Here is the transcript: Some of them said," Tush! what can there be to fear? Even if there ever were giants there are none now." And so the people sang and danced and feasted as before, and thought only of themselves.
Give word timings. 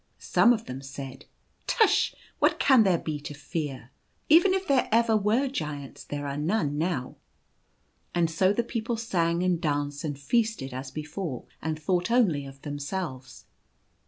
Some 0.17 0.51
of 0.51 0.65
them 0.65 0.81
said," 0.81 1.25
Tush! 1.67 2.15
what 2.39 2.57
can 2.57 2.81
there 2.81 2.97
be 2.97 3.19
to 3.19 3.35
fear? 3.35 3.91
Even 4.29 4.51
if 4.51 4.65
there 4.67 4.89
ever 4.91 5.15
were 5.15 5.47
giants 5.47 6.03
there 6.03 6.25
are 6.25 6.37
none 6.37 6.75
now." 6.79 7.17
And 8.15 8.27
so 8.27 8.51
the 8.51 8.63
people 8.63 8.97
sang 8.97 9.43
and 9.43 9.61
danced 9.61 10.03
and 10.03 10.17
feasted 10.17 10.73
as 10.73 10.89
before, 10.89 11.45
and 11.61 11.77
thought 11.79 12.09
only 12.09 12.47
of 12.47 12.63
themselves. 12.63 13.45